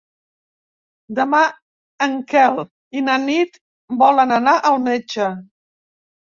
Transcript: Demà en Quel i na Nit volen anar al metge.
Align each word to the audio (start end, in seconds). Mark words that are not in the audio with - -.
Demà 1.19 1.41
en 2.07 2.17
Quel 2.33 2.59
i 3.01 3.05
na 3.11 3.19
Nit 3.29 3.63
volen 4.03 4.37
anar 4.41 4.59
al 4.73 4.85
metge. 4.91 5.33